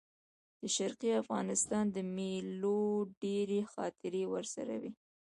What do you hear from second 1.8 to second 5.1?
د مېلو ډېرې خاطرې ورسره وې.